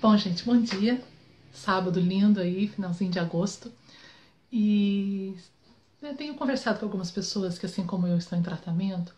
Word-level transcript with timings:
Bom, 0.00 0.16
gente, 0.16 0.44
bom 0.44 0.56
dia. 0.60 1.02
Sábado 1.52 1.98
lindo 1.98 2.38
aí, 2.38 2.68
finalzinho 2.68 3.10
de 3.10 3.18
agosto. 3.18 3.72
E 4.50 5.34
eu 6.00 6.14
tenho 6.14 6.34
conversado 6.36 6.78
com 6.78 6.84
algumas 6.84 7.10
pessoas 7.10 7.58
que, 7.58 7.66
assim 7.66 7.84
como 7.84 8.06
eu, 8.06 8.16
estão 8.16 8.38
em 8.38 8.42
tratamento. 8.42 9.12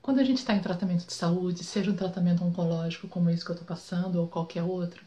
Quando 0.00 0.20
a 0.20 0.24
gente 0.24 0.38
está 0.38 0.54
em 0.54 0.60
tratamento 0.60 1.04
de 1.04 1.12
saúde, 1.12 1.64
seja 1.64 1.90
um 1.90 1.96
tratamento 1.96 2.44
oncológico 2.44 3.08
como 3.08 3.28
esse 3.28 3.44
que 3.44 3.50
eu 3.50 3.54
estou 3.54 3.66
passando 3.66 4.20
ou 4.20 4.28
qualquer 4.28 4.62
outro, 4.62 5.02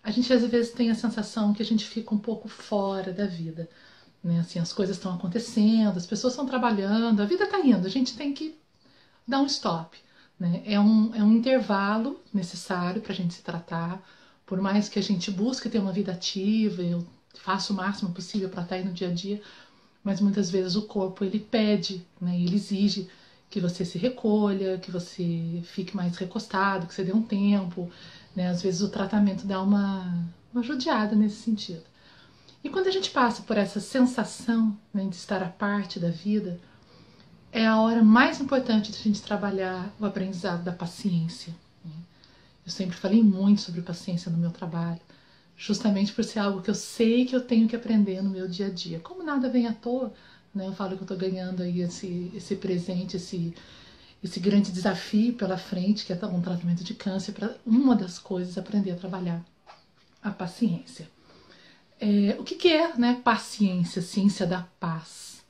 a 0.00 0.12
gente 0.12 0.32
às 0.32 0.46
vezes 0.46 0.70
tem 0.72 0.92
a 0.92 0.94
sensação 0.94 1.52
que 1.52 1.62
a 1.62 1.66
gente 1.66 1.84
fica 1.84 2.14
um 2.14 2.18
pouco 2.18 2.46
fora 2.46 3.12
da 3.12 3.26
vida. 3.26 3.68
Né? 4.22 4.38
Assim, 4.38 4.60
as 4.60 4.72
coisas 4.72 4.96
estão 4.96 5.12
acontecendo, 5.12 5.96
as 5.96 6.06
pessoas 6.06 6.34
estão 6.34 6.46
trabalhando, 6.46 7.20
a 7.20 7.24
vida 7.24 7.44
está 7.44 7.58
indo, 7.58 7.84
a 7.84 7.90
gente 7.90 8.16
tem 8.16 8.32
que 8.32 8.56
dar 9.26 9.40
um 9.40 9.46
stop. 9.46 9.98
Né? 10.38 10.62
É, 10.64 10.78
um, 10.78 11.12
é 11.16 11.22
um 11.22 11.32
intervalo 11.32 12.20
necessário 12.32 13.02
para 13.02 13.12
a 13.12 13.16
gente 13.16 13.34
se 13.34 13.42
tratar 13.42 14.00
por 14.52 14.60
mais 14.60 14.86
que 14.86 14.98
a 14.98 15.02
gente 15.02 15.30
busque 15.30 15.70
ter 15.70 15.78
uma 15.78 15.94
vida 15.94 16.12
ativa, 16.12 16.82
eu 16.82 17.06
faço 17.36 17.72
o 17.72 17.76
máximo 17.76 18.12
possível 18.12 18.50
para 18.50 18.62
estar 18.62 18.74
aí 18.74 18.84
no 18.84 18.92
dia 18.92 19.08
a 19.08 19.10
dia, 19.10 19.40
mas 20.04 20.20
muitas 20.20 20.50
vezes 20.50 20.76
o 20.76 20.82
corpo 20.82 21.24
ele 21.24 21.40
pede, 21.40 22.06
né, 22.20 22.38
ele 22.38 22.56
exige 22.56 23.08
que 23.48 23.58
você 23.58 23.82
se 23.82 23.96
recolha, 23.96 24.76
que 24.76 24.90
você 24.90 25.62
fique 25.64 25.96
mais 25.96 26.18
recostado, 26.18 26.86
que 26.86 26.92
você 26.92 27.02
dê 27.02 27.14
um 27.14 27.22
tempo, 27.22 27.90
né? 28.36 28.50
Às 28.50 28.60
vezes 28.60 28.82
o 28.82 28.90
tratamento 28.90 29.46
dá 29.46 29.62
uma, 29.62 30.22
uma 30.52 30.62
judiada 30.62 31.16
nesse 31.16 31.36
sentido. 31.36 31.84
E 32.62 32.68
quando 32.68 32.88
a 32.88 32.92
gente 32.92 33.10
passa 33.10 33.40
por 33.40 33.56
essa 33.56 33.80
sensação 33.80 34.76
né, 34.92 35.06
de 35.06 35.16
estar 35.16 35.42
à 35.42 35.48
parte 35.48 35.98
da 35.98 36.10
vida, 36.10 36.60
é 37.50 37.66
a 37.66 37.80
hora 37.80 38.04
mais 38.04 38.38
importante 38.38 38.92
de 38.92 38.98
a 38.98 39.02
gente 39.02 39.22
trabalhar 39.22 39.90
o 39.98 40.04
aprendizado 40.04 40.62
da 40.62 40.72
paciência. 40.72 41.54
Eu 42.64 42.70
sempre 42.70 42.96
falei 42.96 43.22
muito 43.22 43.60
sobre 43.60 43.82
paciência 43.82 44.30
no 44.30 44.38
meu 44.38 44.50
trabalho, 44.50 45.00
justamente 45.56 46.12
por 46.12 46.24
ser 46.24 46.38
algo 46.38 46.62
que 46.62 46.70
eu 46.70 46.74
sei 46.74 47.24
que 47.24 47.34
eu 47.34 47.40
tenho 47.40 47.68
que 47.68 47.76
aprender 47.76 48.22
no 48.22 48.30
meu 48.30 48.48
dia 48.48 48.66
a 48.66 48.70
dia. 48.70 49.00
Como 49.00 49.22
nada 49.22 49.48
vem 49.48 49.66
à 49.66 49.72
toa, 49.72 50.12
né? 50.54 50.66
Eu 50.66 50.72
falo 50.72 50.96
que 50.96 51.02
eu 51.02 51.04
estou 51.04 51.16
ganhando 51.16 51.62
aí 51.62 51.80
esse, 51.80 52.30
esse 52.34 52.56
presente, 52.56 53.16
esse, 53.16 53.54
esse 54.22 54.38
grande 54.38 54.70
desafio 54.70 55.34
pela 55.34 55.58
frente, 55.58 56.04
que 56.04 56.12
é 56.12 56.26
um 56.26 56.40
tratamento 56.40 56.84
de 56.84 56.94
câncer, 56.94 57.32
para 57.32 57.56
uma 57.66 57.96
das 57.96 58.18
coisas 58.18 58.58
aprender 58.58 58.92
a 58.92 58.96
trabalhar 58.96 59.44
a 60.22 60.30
paciência. 60.30 61.08
É, 62.00 62.36
o 62.38 62.44
que, 62.44 62.54
que 62.56 62.68
é 62.68 62.96
né, 62.96 63.20
paciência, 63.24 64.02
ciência 64.02 64.46
da 64.46 64.62
paz? 64.78 65.42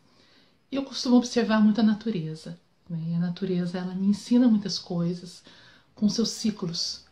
Eu 0.70 0.82
costumo 0.84 1.16
observar 1.16 1.60
muito 1.62 1.80
a 1.80 1.84
natureza. 1.84 2.58
Né? 2.88 3.16
A 3.16 3.20
natureza 3.20 3.78
ela 3.78 3.94
me 3.94 4.06
ensina 4.08 4.48
muitas 4.48 4.78
coisas 4.78 5.42
com 5.94 6.08
seus 6.08 6.30
ciclos. 6.30 7.04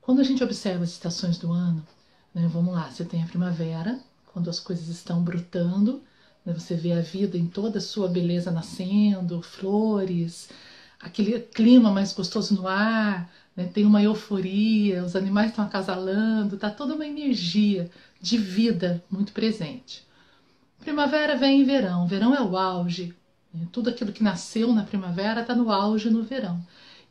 Quando 0.00 0.20
a 0.20 0.24
gente 0.24 0.44
observa 0.44 0.84
as 0.84 0.90
estações 0.90 1.38
do 1.38 1.50
ano, 1.50 1.86
né, 2.34 2.48
vamos 2.52 2.74
lá, 2.74 2.90
você 2.90 3.04
tem 3.04 3.22
a 3.22 3.26
primavera, 3.26 3.98
quando 4.32 4.50
as 4.50 4.58
coisas 4.60 4.88
estão 4.88 5.22
brotando, 5.22 6.02
né, 6.44 6.52
você 6.52 6.74
vê 6.74 6.92
a 6.92 7.00
vida 7.00 7.38
em 7.38 7.46
toda 7.46 7.78
a 7.78 7.80
sua 7.80 8.08
beleza 8.08 8.50
nascendo, 8.50 9.40
flores, 9.40 10.50
aquele 11.00 11.38
clima 11.38 11.90
mais 11.90 12.12
gostoso 12.12 12.54
no 12.54 12.66
ar, 12.66 13.30
né, 13.56 13.64
tem 13.64 13.84
uma 13.84 14.02
euforia, 14.02 15.04
os 15.04 15.14
animais 15.14 15.50
estão 15.50 15.64
acasalando, 15.64 16.56
tá 16.56 16.70
toda 16.70 16.94
uma 16.94 17.06
energia 17.06 17.90
de 18.20 18.36
vida 18.36 19.02
muito 19.10 19.32
presente. 19.32 20.04
Primavera 20.80 21.36
vem 21.36 21.62
em 21.62 21.64
verão, 21.64 22.06
verão 22.06 22.34
é 22.34 22.42
o 22.42 22.56
auge, 22.56 23.14
né, 23.52 23.66
tudo 23.72 23.88
aquilo 23.88 24.12
que 24.12 24.22
nasceu 24.22 24.72
na 24.72 24.82
primavera 24.82 25.40
está 25.40 25.54
no 25.54 25.70
auge 25.70 26.10
no 26.10 26.22
verão. 26.22 26.60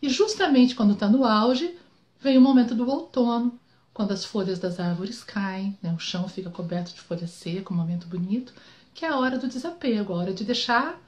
E 0.03 0.09
justamente 0.09 0.75
quando 0.75 0.91
está 0.91 1.07
no 1.07 1.23
auge, 1.23 1.77
vem 2.19 2.37
o 2.37 2.41
momento 2.41 2.75
do 2.75 2.85
outono, 2.85 3.57
quando 3.93 4.11
as 4.11 4.25
folhas 4.25 4.59
das 4.59 4.77
árvores 4.77 5.23
caem, 5.23 5.77
né? 5.81 5.93
o 5.93 5.97
chão 5.97 6.27
fica 6.27 6.49
coberto 6.49 6.93
de 6.93 6.99
folha 6.99 7.25
seca, 7.25 7.73
um 7.73 7.77
momento 7.77 8.05
bonito, 8.05 8.53
que 8.93 9.05
é 9.05 9.07
a 9.07 9.17
hora 9.17 9.39
do 9.39 9.47
desapego, 9.47 10.11
a 10.11 10.17
hora 10.17 10.33
de 10.33 10.43
deixar 10.43 11.01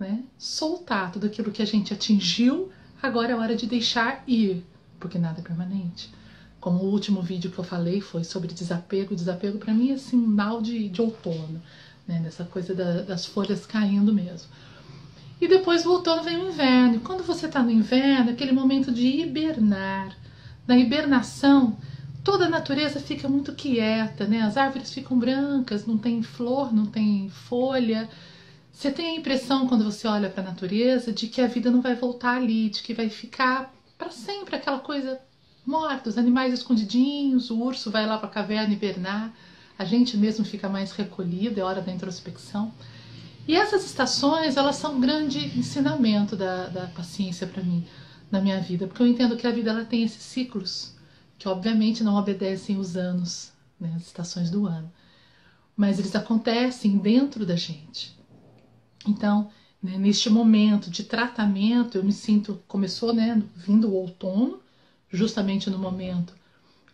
né, 0.00 0.24
soltar 0.38 1.12
tudo 1.12 1.26
aquilo 1.26 1.52
que 1.52 1.60
a 1.60 1.66
gente 1.66 1.92
atingiu, 1.92 2.72
agora 3.02 3.32
é 3.32 3.34
a 3.34 3.36
hora 3.38 3.54
de 3.54 3.66
deixar 3.66 4.24
ir, 4.26 4.64
porque 4.98 5.18
nada 5.18 5.40
é 5.40 5.44
permanente. 5.44 6.10
Como 6.58 6.82
o 6.82 6.90
último 6.90 7.20
vídeo 7.20 7.50
que 7.50 7.58
eu 7.58 7.64
falei 7.64 8.00
foi 8.00 8.24
sobre 8.24 8.54
desapego, 8.54 9.14
desapego 9.14 9.58
para 9.58 9.74
mim 9.74 9.92
é 9.92 9.98
sinal 9.98 10.62
de, 10.62 10.88
de 10.88 11.02
outono, 11.02 11.60
né, 12.06 12.18
dessa 12.20 12.44
coisa 12.44 12.74
da, 12.74 13.02
das 13.02 13.26
folhas 13.26 13.66
caindo 13.66 14.10
mesmo. 14.10 14.48
E 15.40 15.46
depois 15.46 15.86
outono 15.86 16.22
vem 16.22 16.36
o 16.36 16.48
inverno. 16.48 17.00
Quando 17.00 17.22
você 17.22 17.46
está 17.46 17.62
no 17.62 17.70
inverno, 17.70 18.30
aquele 18.30 18.52
momento 18.52 18.90
de 18.90 19.06
hibernar. 19.06 20.16
Na 20.66 20.76
hibernação, 20.76 21.76
toda 22.24 22.46
a 22.46 22.50
natureza 22.50 23.00
fica 23.00 23.28
muito 23.28 23.54
quieta, 23.54 24.26
né? 24.26 24.42
As 24.42 24.56
árvores 24.56 24.92
ficam 24.92 25.18
brancas, 25.18 25.86
não 25.86 25.96
tem 25.96 26.22
flor, 26.22 26.74
não 26.74 26.86
tem 26.86 27.30
folha. 27.30 28.08
Você 28.72 28.90
tem 28.90 29.06
a 29.06 29.18
impressão, 29.18 29.66
quando 29.66 29.84
você 29.84 30.06
olha 30.06 30.28
para 30.28 30.42
a 30.42 30.46
natureza, 30.46 31.12
de 31.12 31.26
que 31.26 31.40
a 31.40 31.46
vida 31.46 31.70
não 31.70 31.80
vai 31.80 31.94
voltar 31.94 32.36
ali, 32.36 32.68
de 32.68 32.82
que 32.82 32.94
vai 32.94 33.08
ficar 33.08 33.72
para 33.96 34.10
sempre 34.10 34.56
aquela 34.56 34.78
coisa 34.78 35.20
morta, 35.66 36.08
os 36.08 36.16
animais 36.16 36.54
escondidinhos, 36.54 37.50
o 37.50 37.58
urso 37.60 37.90
vai 37.90 38.06
lá 38.06 38.18
para 38.18 38.28
a 38.28 38.32
caverna 38.32 38.72
hibernar, 38.72 39.32
a 39.78 39.84
gente 39.84 40.16
mesmo 40.16 40.44
fica 40.44 40.68
mais 40.68 40.92
recolhido, 40.92 41.60
é 41.60 41.62
hora 41.62 41.82
da 41.82 41.92
introspecção. 41.92 42.72
E 43.48 43.56
essas 43.56 43.82
estações, 43.86 44.58
elas 44.58 44.76
são 44.76 44.96
um 44.96 45.00
grande 45.00 45.38
ensinamento 45.58 46.36
da, 46.36 46.68
da 46.68 46.86
paciência 46.88 47.46
para 47.46 47.62
mim, 47.62 47.82
na 48.30 48.42
minha 48.42 48.60
vida, 48.60 48.86
porque 48.86 49.02
eu 49.02 49.06
entendo 49.06 49.38
que 49.38 49.46
a 49.46 49.50
vida 49.50 49.70
ela 49.70 49.86
tem 49.86 50.02
esses 50.02 50.22
ciclos, 50.22 50.94
que 51.38 51.48
obviamente 51.48 52.04
não 52.04 52.16
obedecem 52.16 52.76
os 52.76 52.94
anos, 52.94 53.50
né, 53.80 53.90
as 53.96 54.02
estações 54.02 54.50
do 54.50 54.66
ano, 54.66 54.92
mas 55.74 55.98
eles 55.98 56.14
acontecem 56.14 56.98
dentro 56.98 57.46
da 57.46 57.56
gente. 57.56 58.14
Então, 59.06 59.50
né, 59.82 59.96
neste 59.96 60.28
momento 60.28 60.90
de 60.90 61.04
tratamento, 61.04 61.96
eu 61.96 62.04
me 62.04 62.12
sinto, 62.12 62.62
começou 62.68 63.14
né, 63.14 63.42
vindo 63.56 63.88
o 63.88 63.94
outono, 63.94 64.60
justamente 65.10 65.70
no 65.70 65.78
momento 65.78 66.34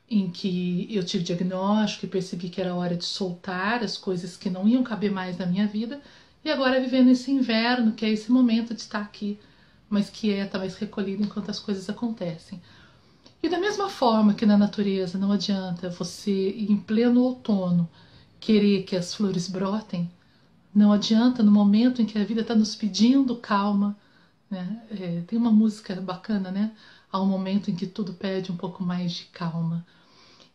em 0.09 0.31
que 0.31 0.87
eu 0.89 1.03
tive 1.03 1.25
diagnóstico 1.25 2.05
e 2.05 2.09
percebi 2.09 2.49
que 2.49 2.61
era 2.61 2.77
hora 2.77 2.97
de 2.97 3.05
soltar 3.05 3.83
as 3.83 3.97
coisas 3.97 4.37
que 4.37 4.49
não 4.49 4.69
iam 4.69 4.85
caber 4.85 5.11
mais 5.11 5.37
na 5.37 5.47
minha 5.47 5.67
vida, 5.67 6.01
e 6.45 6.51
agora 6.51 6.81
vivendo 6.81 7.11
esse 7.11 7.31
inverno, 7.31 7.93
que 7.93 8.05
é 8.05 8.11
esse 8.11 8.31
momento 8.31 8.75
de 8.75 8.81
estar 8.81 9.01
aqui, 9.01 9.39
mas 9.89 10.11
que 10.11 10.31
é 10.31 10.45
estar 10.45 10.59
mais 10.59 10.77
recolhido 10.77 11.23
enquanto 11.23 11.51
as 11.51 11.59
coisas 11.59 11.89
acontecem. 11.89 12.61
E 13.43 13.49
da 13.49 13.59
mesma 13.59 13.89
forma 13.89 14.35
que 14.35 14.47
na 14.47 14.57
natureza 14.57 15.19
não 15.19 15.33
adianta 15.33 15.89
você, 15.89 16.51
em 16.51 16.77
pleno 16.77 17.23
outono, 17.23 17.89
querer 18.39 18.83
que 18.85 18.97
as 18.97 19.15
flores 19.15 19.49
brotem, 19.49 20.11
não 20.75 20.93
adianta 20.93 21.43
no 21.43 21.53
momento 21.53 22.03
em 22.03 22.07
que 22.07 22.19
a 22.19 22.25
vida 22.25 22.41
está 22.41 22.55
nos 22.55 22.75
pedindo 22.75 23.37
calma. 23.37 23.97
Né? 24.51 24.83
É, 24.91 25.23
tem 25.27 25.39
uma 25.39 25.51
música 25.53 25.95
bacana, 26.01 26.51
né? 26.51 26.73
Há 27.11 27.21
um 27.23 27.27
momento 27.27 27.71
em 27.71 27.77
que 27.77 27.87
tudo 27.87 28.13
pede 28.13 28.51
um 28.51 28.57
pouco 28.57 28.83
mais 28.83 29.13
de 29.13 29.25
calma, 29.27 29.87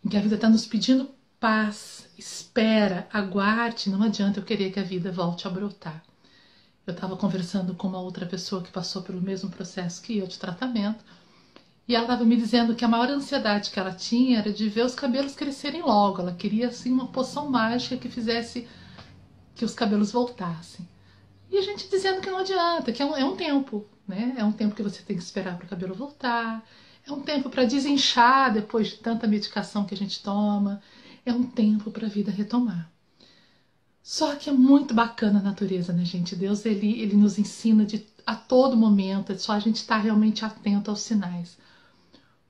em 0.03 0.09
que 0.09 0.17
a 0.17 0.21
vida 0.21 0.35
está 0.35 0.50
nos 0.50 0.66
pedindo 0.66 1.09
paz, 1.39 2.09
espera, 2.17 3.07
aguarde. 3.11 3.89
Não 3.89 4.03
adianta 4.03 4.39
eu 4.39 4.44
querer 4.44 4.72
que 4.72 4.79
a 4.79 4.83
vida 4.83 5.11
volte 5.11 5.47
a 5.47 5.50
brotar. 5.50 6.03
Eu 6.85 6.94
estava 6.94 7.16
conversando 7.16 7.75
com 7.75 7.88
uma 7.88 8.01
outra 8.01 8.25
pessoa 8.25 8.63
que 8.63 8.72
passou 8.72 9.01
pelo 9.03 9.22
mesmo 9.22 9.50
processo 9.50 10.01
que 10.01 10.17
eu 10.17 10.27
de 10.27 10.39
tratamento 10.39 11.03
e 11.89 11.95
ela 11.95 12.03
estava 12.03 12.23
me 12.23 12.38
dizendo 12.38 12.75
que 12.75 12.85
a 12.85 12.88
maior 12.88 13.09
ansiedade 13.09 13.72
que 13.72 13.79
ela 13.79 13.91
tinha 13.91 14.38
era 14.38 14.53
de 14.53 14.69
ver 14.69 14.85
os 14.85 14.94
cabelos 14.94 15.33
crescerem 15.33 15.81
logo. 15.81 16.22
Ela 16.22 16.33
queria 16.33 16.67
assim 16.67 16.91
uma 16.91 17.07
poção 17.07 17.50
mágica 17.50 17.97
que 17.97 18.07
fizesse 18.07 18.67
que 19.56 19.65
os 19.65 19.74
cabelos 19.74 20.12
voltassem. 20.12 20.88
E 21.50 21.57
a 21.57 21.62
gente 21.63 21.89
dizendo 21.89 22.21
que 22.21 22.30
não 22.30 22.38
adianta, 22.38 22.92
que 22.92 23.01
é 23.01 23.06
um, 23.06 23.18
é 23.18 23.25
um 23.25 23.35
tempo, 23.35 23.88
né? 24.07 24.35
É 24.38 24.44
um 24.44 24.51
tempo 24.51 24.75
que 24.75 24.83
você 24.83 25.01
tem 25.01 25.18
que 25.18 25.24
esperar 25.24 25.57
para 25.57 25.65
o 25.65 25.69
cabelo 25.69 25.95
voltar. 25.95 26.63
É 27.07 27.12
um 27.12 27.21
tempo 27.21 27.50
para 27.50 27.65
desinchar 27.65 28.53
depois 28.53 28.89
de 28.89 28.97
tanta 28.97 29.25
medicação 29.25 29.83
que 29.83 29.95
a 29.95 29.97
gente 29.97 30.21
toma 30.21 30.80
é 31.30 31.34
um 31.34 31.44
tempo 31.44 31.92
para 31.92 32.08
a 32.08 32.10
vida 32.10 32.31
retomar. 32.31 32.92
Só 34.02 34.36
que 34.36 34.50
é 34.50 34.54
muito 34.54 34.94
bacana 34.94 35.40
a 35.40 35.44
natureza, 35.44 35.94
né, 35.94 36.04
gente? 36.04 36.36
Deus 36.36 36.66
ele, 36.66 37.00
ele 37.00 37.16
nos 37.16 37.38
ensina 37.38 37.86
de, 37.86 38.04
a 38.26 38.36
todo 38.36 38.76
momento, 38.76 39.31
é 39.31 39.38
só 39.38 39.54
a 39.54 39.60
gente 39.60 39.76
estar 39.76 39.98
tá 39.98 40.02
realmente 40.02 40.44
atento 40.44 40.90
aos 40.90 41.02
sinais. 41.02 41.58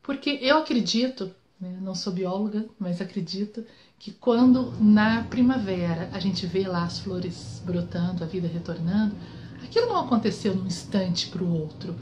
Porque 0.02 0.40
eu 0.42 0.60
acredito, 0.60 1.32
né, 1.60 1.78
não 1.82 1.94
sou 1.94 2.14
bióloga, 2.14 2.66
mas 2.80 3.02
acredito 3.02 3.66
que 4.00 4.12
quando 4.12 4.74
na 4.80 5.24
primavera 5.24 6.10
a 6.14 6.20
gente 6.20 6.46
vê 6.46 6.66
lá 6.66 6.86
as 6.86 7.00
flores 7.00 7.62
brotando, 7.66 8.24
a 8.24 8.28
vida 8.28 8.48
retornando, 8.48 9.14
aquilo 9.62 9.88
não 9.88 10.00
aconteceu 10.00 10.56
num 10.56 10.66
instante 10.66 11.28
para 11.28 11.44
o 11.44 11.54
outro. 11.54 11.94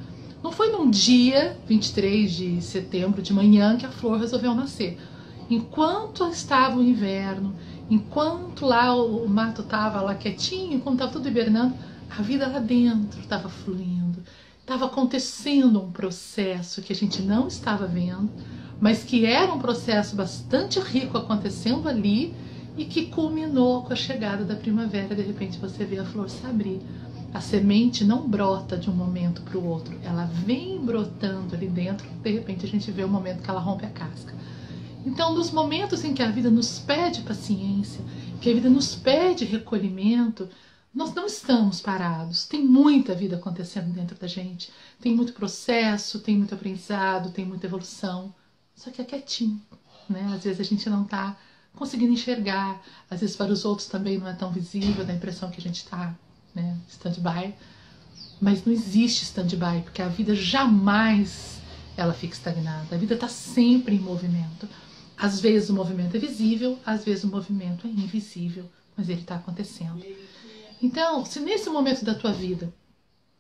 Não 0.44 0.52
foi 0.52 0.70
num 0.70 0.90
dia, 0.90 1.58
23 1.68 2.32
de 2.32 2.62
setembro, 2.62 3.24
de 3.24 3.34
manhã, 3.34 3.76
que 3.76 3.88
a 3.88 3.92
flor 3.92 4.20
resolveu 4.20 4.54
nascer 4.54 5.00
enquanto 5.50 6.28
estava 6.28 6.78
o 6.78 6.84
inverno, 6.84 7.56
enquanto 7.90 8.66
lá 8.66 8.94
o 8.96 9.28
mato 9.28 9.62
estava 9.62 10.02
lá 10.02 10.16
quietinho, 10.16 10.74
enquanto 10.74 10.96
estava 10.96 11.12
tudo 11.12 11.28
hibernando, 11.28 11.76
a 12.10 12.22
vida 12.22 12.48
lá 12.48 12.60
dentro 12.60 13.20
estava 13.20 13.50
fluindo, 13.50 14.24
estava 14.60 14.86
acontecendo 14.86 15.82
um 15.82 15.92
processo 15.92 16.82
que 16.82 16.92
a 16.92 16.96
gente 16.96 17.22
não 17.22 17.48
estava 17.48 17.86
vendo, 17.86 18.30
mas 18.80 19.04
que 19.04 19.26
era 19.26 19.54
um 19.54 19.60
processo 19.60 20.16
bastante 20.16 20.80
rico 20.80 21.18
acontecendo 21.18 21.88
ali 21.88 22.36
e 22.78 22.86
que 22.86 23.08
culminou 23.08 23.84
com 23.84 23.94
a 23.94 23.96
chegada 23.96 24.44
da 24.46 24.56
primavera. 24.56 25.16
De 25.16 25.22
repente 25.22 25.58
você 25.58 25.84
vê 25.84 26.00
a 26.00 26.06
flor 26.06 26.30
se 26.30 26.46
abrir. 26.46 26.80
A 27.34 27.42
semente 27.42 28.06
não 28.06 28.28
brota 28.28 28.78
de 28.78 28.90
um 28.90 28.94
momento 28.94 29.42
para 29.42 29.58
o 29.58 29.66
outro, 29.66 29.98
ela 30.04 30.26
vem 30.26 30.80
brotando 30.80 31.56
ali 31.56 31.68
dentro. 31.68 32.08
De 32.24 32.32
repente 32.32 32.66
a 32.66 32.70
gente 32.70 32.90
vê 32.90 33.04
o 33.04 33.10
momento 33.10 33.42
que 33.42 33.50
ela 33.50 33.60
rompe 33.60 33.86
a 33.86 33.90
casca. 33.90 34.34
Então, 35.08 35.34
nos 35.34 35.52
momentos 35.52 36.04
em 36.04 36.14
que 36.14 36.22
a 36.22 36.30
vida 36.30 36.50
nos 36.50 36.80
pede 36.80 37.22
paciência, 37.22 38.02
que 38.42 38.52
a 38.52 38.54
vida 38.54 38.70
nos 38.70 38.94
pede 38.94 39.46
recolhimento, 39.46 40.50
nós 40.94 41.14
não 41.14 41.26
estamos 41.26 41.80
parados. 41.80 42.46
Tem 42.46 42.62
muita 42.62 43.16
vida 43.16 43.38
acontecendo 43.38 43.94
dentro 43.94 44.18
da 44.18 44.28
gente. 44.28 44.70
Tem 45.00 45.16
muito 45.16 45.32
processo, 45.32 46.20
tem 46.20 46.36
muito 46.36 46.54
aprendizado, 46.54 47.32
tem 47.32 47.46
muita 47.46 47.68
evolução. 47.68 48.36
Só 48.76 48.92
que 48.92 49.02
é 49.02 49.06
quietinho, 49.06 49.62
né? 50.10 50.30
Às 50.36 50.44
vezes 50.44 50.60
a 50.60 50.64
gente 50.64 50.90
não 50.90 51.04
está 51.04 51.38
conseguindo 51.74 52.12
enxergar. 52.12 52.84
Às 53.10 53.22
vezes 53.22 53.38
para 53.38 53.52
os 53.52 53.64
outros 53.64 53.88
também 53.88 54.18
não 54.18 54.28
é 54.28 54.34
tão 54.34 54.52
visível, 54.52 55.06
dá 55.06 55.14
a 55.14 55.16
impressão 55.16 55.50
que 55.50 55.60
a 55.62 55.64
gente 55.64 55.78
está 55.78 56.14
né, 56.54 56.78
stand-by. 56.90 57.56
Mas 58.42 58.66
não 58.66 58.74
existe 58.74 59.24
stand-by, 59.24 59.84
porque 59.86 60.02
a 60.02 60.10
vida 60.10 60.36
jamais 60.36 61.62
ela 61.96 62.14
fica 62.14 62.34
estagnada. 62.34 62.94
A 62.94 63.00
vida 63.00 63.14
está 63.14 63.30
sempre 63.30 63.96
em 63.96 64.00
movimento. 64.00 64.68
Às 65.18 65.40
vezes 65.40 65.70
o 65.70 65.74
movimento 65.74 66.16
é 66.16 66.20
visível, 66.20 66.78
às 66.86 67.04
vezes 67.04 67.24
o 67.24 67.28
movimento 67.28 67.88
é 67.88 67.90
invisível, 67.90 68.70
mas 68.96 69.10
ele 69.10 69.22
está 69.22 69.36
acontecendo. 69.36 70.06
Então, 70.82 71.26
se 71.26 71.40
nesse 71.40 71.70
momento 71.70 72.06
da 72.06 72.14
tua 72.14 72.32
vida, 72.32 72.72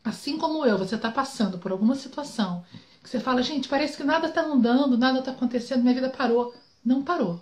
assim 0.03 0.37
como 0.37 0.65
eu, 0.65 0.77
você 0.77 0.95
está 0.95 1.11
passando 1.11 1.59
por 1.59 1.71
alguma 1.71 1.95
situação 1.95 2.65
que 3.03 3.09
você 3.09 3.19
fala, 3.19 3.43
gente, 3.43 3.69
parece 3.69 3.95
que 3.95 4.03
nada 4.03 4.27
está 4.27 4.41
andando, 4.41 4.97
nada 4.97 5.19
está 5.19 5.31
acontecendo, 5.31 5.81
minha 5.81 5.93
vida 5.93 6.09
parou. 6.09 6.53
Não 6.83 7.03
parou. 7.03 7.41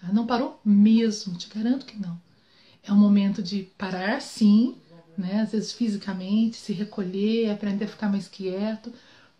Tá? 0.00 0.12
Não 0.12 0.26
parou 0.26 0.60
mesmo, 0.64 1.36
te 1.36 1.48
garanto 1.48 1.86
que 1.86 2.00
não. 2.00 2.20
É 2.82 2.92
um 2.92 2.96
momento 2.96 3.42
de 3.42 3.64
parar, 3.76 4.20
sim, 4.22 4.76
né? 5.16 5.42
às 5.42 5.52
vezes 5.52 5.72
fisicamente, 5.72 6.56
se 6.56 6.72
recolher, 6.72 7.50
aprender 7.50 7.84
a 7.84 7.88
ficar 7.88 8.08
mais 8.08 8.26
quieto, 8.26 8.92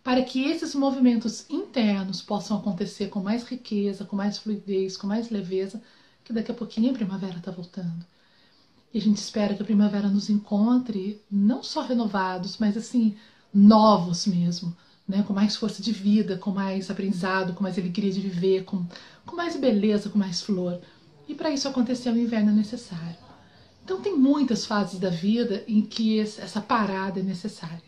para 0.07 0.23
que 0.23 0.45
esses 0.45 0.73
movimentos 0.73 1.51
internos 1.51 2.23
possam 2.23 2.59
acontecer 2.59 3.09
com 3.09 3.19
mais 3.19 3.43
riqueza, 3.43 4.05
com 4.05 4.15
mais 4.15 4.39
fluidez, 4.39 4.97
com 4.97 5.05
mais 5.05 5.31
leveza, 5.31 5.83
que 6.23 6.33
daqui 6.33 6.53
a 6.53 6.55
pouquinho 6.55 6.93
a 6.93 6.95
primavera 6.95 7.39
está 7.39 7.51
voltando. 7.51 8.07
E 8.95 8.99
a 8.99 9.01
gente 9.01 9.17
espera 9.17 9.53
que 9.53 9.63
a 9.63 9.65
primavera 9.65 10.07
nos 10.07 10.31
encontre 10.31 11.21
não 11.29 11.61
só 11.61 11.83
renovados, 11.83 12.57
mas 12.59 12.77
assim, 12.77 13.17
novos 13.53 14.29
mesmo, 14.29 14.77
né? 15.09 15.25
com 15.27 15.33
mais 15.33 15.57
força 15.57 15.83
de 15.83 15.91
vida, 15.91 16.39
com 16.39 16.53
mais 16.53 16.89
aprendizado, 16.89 17.53
com 17.53 17.65
mais 17.65 17.77
alegria 17.77 18.13
de 18.13 18.21
viver, 18.21 18.63
com, 18.63 18.87
com 19.27 19.35
mais 19.35 19.57
beleza, 19.57 20.09
com 20.09 20.21
mais 20.21 20.41
flor. 20.41 20.81
E 21.27 21.35
para 21.35 21.51
isso 21.51 21.67
acontecer 21.67 22.11
o 22.11 22.17
inverno 22.17 22.53
é 22.53 22.55
necessário. 22.55 23.17
Então 23.85 24.01
tem 24.01 24.17
muitas 24.17 24.67
fases 24.67 25.01
da 25.01 25.11
vida 25.11 25.65
em 25.67 25.83
que 25.83 26.21
essa 26.21 26.61
parada 26.61 27.19
é 27.19 27.25
necessária 27.25 27.86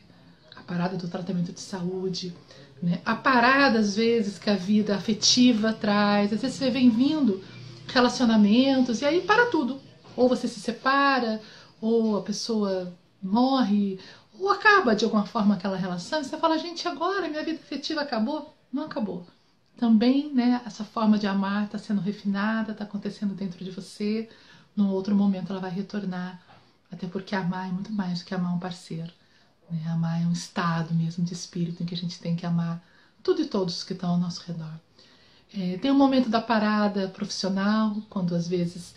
parada 0.69 0.99
do 0.99 1.09
tratamento 1.09 1.51
de 1.51 1.61
saúde, 1.61 2.35
né? 2.83 3.01
a 3.05 3.15
parada, 3.15 3.79
às 3.79 3.97
vezes, 3.97 4.39
que 4.39 4.51
a 4.51 4.55
vida 4.55 4.95
afetiva 4.95 5.73
traz. 5.73 6.33
Às 6.33 6.43
vezes 6.43 6.59
você 6.59 6.71
vem 6.71 6.91
vindo 6.91 7.43
relacionamentos 7.89 9.01
e 9.01 9.07
aí 9.07 9.23
para 9.23 9.47
tudo. 9.47 9.81
Ou 10.15 10.29
você 10.29 10.47
se 10.47 10.61
separa, 10.61 11.41
ou 11.81 12.19
a 12.19 12.23
pessoa 12.23 12.93
morre, 13.23 13.99
ou 14.39 14.51
acaba 14.51 14.95
de 14.95 15.05
alguma 15.05 15.25
forma 15.25 15.55
aquela 15.55 15.77
relação. 15.77 16.21
E 16.21 16.25
você 16.25 16.37
fala, 16.37 16.59
gente, 16.59 16.87
agora 16.87 17.29
minha 17.29 17.45
vida 17.45 17.59
afetiva 17.59 18.03
acabou? 18.03 18.55
Não 18.71 18.85
acabou. 18.85 19.27
Também, 19.79 20.33
né, 20.35 20.61
essa 20.67 20.85
forma 20.85 21.19
de 21.19 21.27
amar 21.27 21.65
está 21.65 21.79
sendo 21.79 22.01
refinada, 22.01 22.73
está 22.73 22.85
acontecendo 22.85 23.35
dentro 23.35 23.65
de 23.65 23.71
você. 23.71 24.29
Num 24.77 24.91
outro 24.91 25.15
momento 25.15 25.51
ela 25.51 25.61
vai 25.61 25.71
retornar. 25.71 26.41
Até 26.91 27.07
porque 27.07 27.35
amar 27.35 27.69
é 27.69 27.73
muito 27.73 27.93
mais 27.93 28.19
do 28.19 28.25
que 28.25 28.35
amar 28.35 28.55
um 28.55 28.59
parceiro. 28.59 29.13
Né? 29.71 29.89
Amar 29.89 30.23
é 30.23 30.27
um 30.27 30.33
estado 30.33 30.95
mesmo 30.95 31.25
de 31.25 31.33
espírito 31.33 31.83
em 31.83 31.87
que 31.87 31.95
a 31.95 31.99
gente 31.99 32.19
tem 32.19 32.37
que 32.37 32.47
amar 32.47 32.83
tudo 33.23 33.43
e 33.43 33.47
todos 33.47 33.85
que 33.85 33.93
estão 33.93 34.11
ao 34.11 34.19
nosso 34.19 34.43
redor. 34.47 34.73
É, 35.55 35.79
tem 35.79 35.91
um 35.91 35.97
momento 35.97 36.29
da 36.29 36.41
parada 36.41 37.09
profissional, 37.09 37.97
quando 38.09 38.35
às 38.35 38.47
vezes 38.47 38.95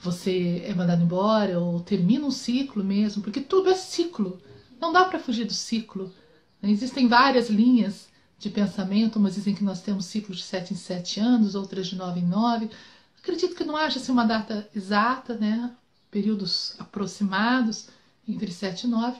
você 0.00 0.62
é 0.66 0.74
mandado 0.74 1.02
embora 1.02 1.58
ou 1.58 1.80
termina 1.80 2.26
um 2.26 2.30
ciclo 2.30 2.84
mesmo, 2.84 3.22
porque 3.22 3.40
tudo 3.40 3.70
é 3.70 3.74
ciclo. 3.74 4.40
Não 4.80 4.92
dá 4.92 5.04
para 5.04 5.18
fugir 5.18 5.46
do 5.46 5.54
ciclo. 5.54 6.12
Né? 6.60 6.70
Existem 6.70 7.08
várias 7.08 7.48
linhas 7.48 8.08
de 8.38 8.50
pensamento, 8.50 9.18
umas 9.18 9.34
dizem 9.34 9.54
que 9.54 9.64
nós 9.64 9.80
temos 9.80 10.04
ciclos 10.04 10.38
de 10.38 10.44
7 10.44 10.74
em 10.74 10.76
7 10.76 11.20
anos, 11.20 11.54
outras 11.54 11.86
de 11.86 11.96
9 11.96 12.20
em 12.20 12.26
9. 12.26 12.70
Acredito 13.18 13.54
que 13.54 13.64
não 13.64 13.76
haja 13.76 13.98
assim, 13.98 14.12
uma 14.12 14.26
data 14.26 14.68
exata, 14.74 15.34
né? 15.34 15.74
períodos 16.10 16.74
aproximados 16.78 17.88
entre 18.28 18.50
7 18.50 18.84
e 18.84 18.88
9. 18.88 19.18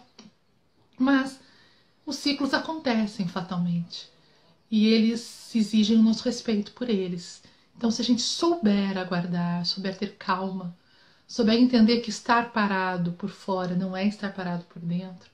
Mas 0.98 1.38
os 2.04 2.16
ciclos 2.16 2.54
acontecem 2.54 3.28
fatalmente 3.28 4.08
e 4.70 4.87
eles 4.87 5.54
exigem 5.54 5.98
o 5.98 6.02
nosso 6.02 6.25
respeito 6.25 6.72
por 6.72 6.88
eles. 6.88 7.43
Então, 7.76 7.90
se 7.90 8.00
a 8.00 8.04
gente 8.04 8.22
souber 8.22 8.96
aguardar, 8.96 9.64
souber 9.66 9.96
ter 9.96 10.16
calma, 10.16 10.76
souber 11.26 11.56
entender 11.56 12.00
que 12.00 12.10
estar 12.10 12.52
parado 12.52 13.12
por 13.12 13.31
fora 13.31 13.75
não 13.75 13.96
é 13.96 14.06
estar 14.06 14.32
parado 14.32 14.64
por 14.64 14.81
dentro, 14.81 15.31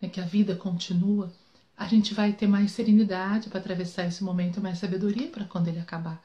né, 0.00 0.08
que 0.08 0.20
a 0.20 0.24
vida 0.24 0.54
continua, 0.54 1.32
a 1.76 1.86
gente 1.86 2.12
vai 2.12 2.32
ter 2.32 2.46
mais 2.46 2.72
serenidade 2.72 3.48
para 3.48 3.60
atravessar 3.60 4.06
esse 4.06 4.24
momento, 4.24 4.60
mais 4.60 4.78
sabedoria 4.78 5.28
para 5.28 5.44
quando 5.44 5.68
ele 5.68 5.78
acabar. 5.78 6.22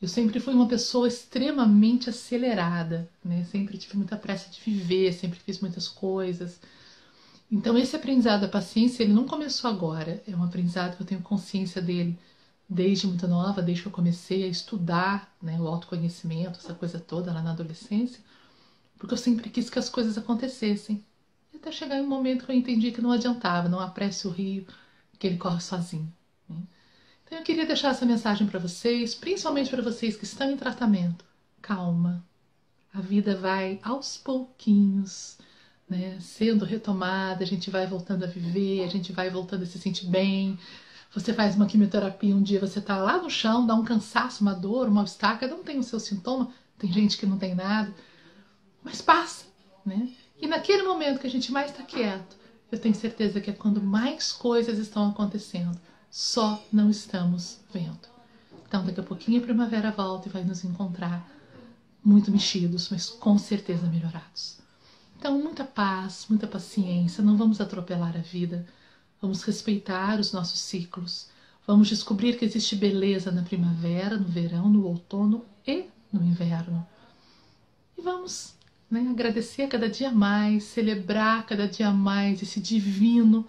Eu 0.00 0.08
sempre 0.08 0.40
fui 0.40 0.52
uma 0.52 0.66
pessoa 0.66 1.06
extremamente 1.06 2.10
acelerada, 2.10 3.08
né? 3.24 3.44
sempre 3.44 3.78
tive 3.78 3.96
muita 3.96 4.16
pressa 4.16 4.50
de 4.50 4.60
viver, 4.60 5.12
sempre 5.12 5.38
fiz 5.38 5.60
muitas 5.60 5.88
coisas. 5.88 6.60
Então 7.52 7.76
esse 7.76 7.94
aprendizado 7.94 8.40
da 8.40 8.48
paciência, 8.48 9.02
ele 9.02 9.12
não 9.12 9.26
começou 9.26 9.68
agora, 9.68 10.22
é 10.26 10.34
um 10.34 10.42
aprendizado 10.42 10.96
que 10.96 11.02
eu 11.02 11.06
tenho 11.06 11.20
consciência 11.20 11.82
dele 11.82 12.18
desde 12.66 13.06
muito 13.06 13.28
nova, 13.28 13.60
desde 13.60 13.82
que 13.82 13.88
eu 13.88 13.92
comecei 13.92 14.44
a 14.44 14.46
estudar 14.46 15.30
né, 15.42 15.60
o 15.60 15.68
autoconhecimento, 15.68 16.58
essa 16.58 16.72
coisa 16.72 16.98
toda 16.98 17.30
lá 17.30 17.42
na 17.42 17.50
adolescência, 17.50 18.20
porque 18.96 19.12
eu 19.12 19.18
sempre 19.18 19.50
quis 19.50 19.68
que 19.68 19.78
as 19.78 19.90
coisas 19.90 20.16
acontecessem. 20.16 21.04
E 21.52 21.58
até 21.58 21.70
chegar 21.70 21.98
em 21.98 22.02
um 22.02 22.08
momento 22.08 22.46
que 22.46 22.52
eu 22.52 22.56
entendi 22.56 22.90
que 22.90 23.02
não 23.02 23.12
adiantava, 23.12 23.68
não 23.68 23.80
apresse 23.80 24.26
o 24.26 24.30
rio, 24.30 24.66
que 25.18 25.26
ele 25.26 25.36
corre 25.36 25.60
sozinho. 25.60 26.10
Né? 26.48 26.56
Então 27.26 27.36
eu 27.36 27.44
queria 27.44 27.66
deixar 27.66 27.90
essa 27.90 28.06
mensagem 28.06 28.46
para 28.46 28.58
vocês, 28.58 29.14
principalmente 29.14 29.68
para 29.68 29.82
vocês 29.82 30.16
que 30.16 30.24
estão 30.24 30.50
em 30.50 30.56
tratamento. 30.56 31.22
Calma, 31.60 32.24
a 32.94 33.00
vida 33.02 33.36
vai 33.36 33.78
aos 33.82 34.16
pouquinhos 34.16 35.36
né, 35.88 36.16
sendo 36.20 36.64
retomada, 36.64 37.42
a 37.42 37.46
gente 37.46 37.70
vai 37.70 37.86
voltando 37.86 38.24
a 38.24 38.26
viver, 38.26 38.84
a 38.84 38.88
gente 38.88 39.12
vai 39.12 39.30
voltando 39.30 39.62
a 39.62 39.66
se 39.66 39.78
sentir 39.78 40.06
bem. 40.06 40.58
Você 41.14 41.34
faz 41.34 41.54
uma 41.54 41.66
quimioterapia, 41.66 42.34
um 42.34 42.42
dia 42.42 42.58
você 42.58 42.78
está 42.78 42.96
lá 42.96 43.20
no 43.20 43.28
chão, 43.28 43.66
dá 43.66 43.74
um 43.74 43.84
cansaço, 43.84 44.42
uma 44.42 44.54
dor, 44.54 44.88
uma 44.88 45.04
cada 45.38 45.54
um 45.54 45.62
tem 45.62 45.78
o 45.78 45.82
seu 45.82 46.00
sintoma, 46.00 46.50
tem 46.78 46.90
gente 46.90 47.18
que 47.18 47.26
não 47.26 47.38
tem 47.38 47.54
nada, 47.54 47.94
mas 48.82 49.02
passa, 49.02 49.44
né? 49.84 50.08
E 50.40 50.46
naquele 50.46 50.82
momento 50.82 51.20
que 51.20 51.26
a 51.26 51.30
gente 51.30 51.52
mais 51.52 51.70
está 51.70 51.82
quieto, 51.82 52.36
eu 52.70 52.78
tenho 52.78 52.94
certeza 52.94 53.40
que 53.40 53.50
é 53.50 53.52
quando 53.52 53.82
mais 53.82 54.32
coisas 54.32 54.78
estão 54.78 55.10
acontecendo, 55.10 55.78
só 56.10 56.64
não 56.72 56.88
estamos 56.88 57.60
vendo. 57.72 58.10
Então, 58.66 58.84
daqui 58.84 59.00
a 59.00 59.02
pouquinho 59.02 59.38
a 59.38 59.44
primavera 59.44 59.90
volta 59.90 60.28
e 60.28 60.32
vai 60.32 60.42
nos 60.42 60.64
encontrar 60.64 61.28
muito 62.02 62.30
mexidos, 62.32 62.88
mas 62.90 63.10
com 63.10 63.36
certeza 63.36 63.86
melhorados. 63.86 64.61
Então, 65.22 65.38
muita 65.38 65.62
paz, 65.62 66.26
muita 66.28 66.48
paciência, 66.48 67.22
não 67.22 67.36
vamos 67.36 67.60
atropelar 67.60 68.16
a 68.16 68.20
vida, 68.20 68.66
vamos 69.20 69.44
respeitar 69.44 70.18
os 70.18 70.32
nossos 70.32 70.58
ciclos, 70.58 71.28
vamos 71.64 71.88
descobrir 71.88 72.36
que 72.36 72.44
existe 72.44 72.74
beleza 72.74 73.30
na 73.30 73.44
primavera, 73.44 74.16
no 74.16 74.26
verão, 74.26 74.68
no 74.68 74.84
outono 74.84 75.44
e 75.64 75.84
no 76.12 76.24
inverno. 76.24 76.84
E 77.96 78.02
vamos 78.02 78.56
né, 78.90 79.06
agradecer 79.08 79.68
cada 79.68 79.88
dia 79.88 80.10
mais, 80.10 80.64
celebrar 80.64 81.46
cada 81.46 81.68
dia 81.68 81.92
mais 81.92 82.42
esse 82.42 82.58
divino, 82.58 83.46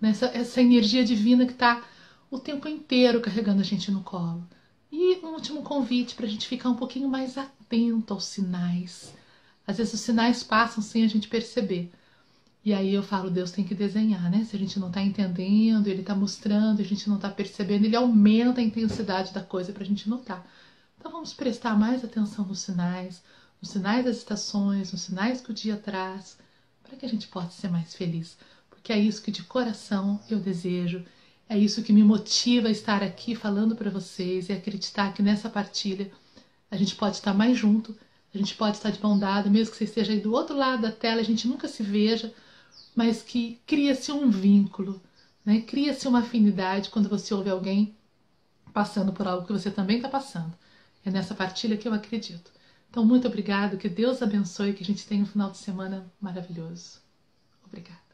né, 0.00 0.10
essa, 0.10 0.26
essa 0.26 0.62
energia 0.62 1.04
divina 1.04 1.44
que 1.44 1.54
está 1.54 1.82
o 2.30 2.38
tempo 2.38 2.68
inteiro 2.68 3.20
carregando 3.20 3.62
a 3.62 3.64
gente 3.64 3.90
no 3.90 4.04
colo. 4.04 4.46
E 4.92 5.16
um 5.24 5.30
último 5.30 5.64
convite 5.64 6.14
para 6.14 6.26
a 6.26 6.28
gente 6.28 6.46
ficar 6.46 6.68
um 6.68 6.76
pouquinho 6.76 7.08
mais 7.08 7.36
atento 7.36 8.14
aos 8.14 8.26
sinais 8.26 9.12
às 9.66 9.76
vezes 9.78 9.94
os 9.94 10.00
sinais 10.00 10.42
passam 10.42 10.82
sem 10.82 11.04
a 11.04 11.08
gente 11.08 11.28
perceber. 11.28 11.90
E 12.64 12.72
aí 12.74 12.92
eu 12.94 13.02
falo, 13.02 13.30
Deus 13.30 13.50
tem 13.52 13.64
que 13.64 13.74
desenhar, 13.74 14.30
né? 14.30 14.44
Se 14.44 14.56
a 14.56 14.58
gente 14.58 14.78
não 14.78 14.88
está 14.88 15.00
entendendo, 15.02 15.86
Ele 15.86 16.00
está 16.00 16.14
mostrando, 16.14 16.80
a 16.80 16.84
gente 16.84 17.08
não 17.08 17.16
está 17.16 17.30
percebendo, 17.30 17.84
Ele 17.84 17.96
aumenta 17.96 18.60
a 18.60 18.64
intensidade 18.64 19.32
da 19.32 19.42
coisa 19.42 19.72
para 19.72 19.82
a 19.84 19.86
gente 19.86 20.08
notar. 20.08 20.46
Então 20.98 21.10
vamos 21.12 21.32
prestar 21.32 21.78
mais 21.78 22.04
atenção 22.04 22.44
nos 22.44 22.58
sinais, 22.60 23.22
nos 23.60 23.70
sinais 23.70 24.04
das 24.04 24.16
estações, 24.18 24.92
nos 24.92 25.02
sinais 25.02 25.40
que 25.40 25.50
o 25.50 25.54
dia 25.54 25.76
traz, 25.76 26.36
para 26.82 26.96
que 26.96 27.06
a 27.06 27.08
gente 27.08 27.28
possa 27.28 27.50
ser 27.52 27.68
mais 27.70 27.94
feliz. 27.94 28.36
Porque 28.68 28.92
é 28.92 28.98
isso 28.98 29.22
que 29.22 29.30
de 29.30 29.42
coração 29.44 30.20
eu 30.28 30.38
desejo, 30.40 31.04
É 31.48 31.58
isso 31.58 31.82
que 31.82 31.92
me 31.92 32.02
motiva 32.02 32.68
a 32.68 32.70
estar 32.70 33.02
aqui 33.02 33.34
falando 33.34 33.76
para 33.76 33.90
vocês 33.90 34.48
e 34.48 34.52
acreditar 34.52 35.12
que 35.14 35.22
nessa 35.22 35.48
partilha 35.48 36.10
a 36.70 36.76
gente 36.76 36.94
pode 36.96 37.16
estar 37.16 37.32
mais 37.34 37.56
junto, 37.56 37.96
a 38.34 38.38
gente 38.38 38.54
pode 38.54 38.76
estar 38.76 38.90
de 38.90 39.02
mão 39.02 39.18
dada, 39.18 39.48
mesmo 39.48 39.72
que 39.72 39.78
você 39.78 39.84
esteja 39.84 40.12
aí 40.12 40.20
do 40.20 40.32
outro 40.32 40.56
lado 40.56 40.82
da 40.82 40.92
tela, 40.92 41.20
a 41.20 41.24
gente 41.24 41.48
nunca 41.48 41.68
se 41.68 41.82
veja, 41.82 42.32
mas 42.94 43.22
que 43.22 43.60
cria-se 43.66 44.12
um 44.12 44.30
vínculo, 44.30 45.00
né? 45.44 45.60
cria-se 45.60 46.06
uma 46.08 46.20
afinidade 46.20 46.90
quando 46.90 47.08
você 47.08 47.32
ouve 47.32 47.50
alguém 47.50 47.94
passando 48.72 49.12
por 49.12 49.26
algo 49.26 49.46
que 49.46 49.52
você 49.52 49.70
também 49.70 49.96
está 49.96 50.08
passando. 50.08 50.52
É 51.04 51.10
nessa 51.10 51.34
partilha 51.34 51.76
que 51.76 51.86
eu 51.88 51.94
acredito. 51.94 52.50
Então, 52.90 53.04
muito 53.04 53.28
obrigado, 53.28 53.78
que 53.78 53.88
Deus 53.88 54.22
abençoe, 54.22 54.72
que 54.72 54.82
a 54.82 54.86
gente 54.86 55.06
tenha 55.06 55.22
um 55.22 55.26
final 55.26 55.50
de 55.50 55.58
semana 55.58 56.10
maravilhoso. 56.20 57.00
Obrigada. 57.64 58.05